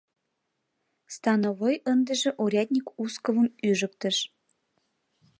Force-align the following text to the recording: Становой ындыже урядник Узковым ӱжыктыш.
Становой 1.15 1.75
ындыже 1.91 2.29
урядник 2.43 2.85
Узковым 3.01 3.47
ӱжыктыш. 3.67 4.17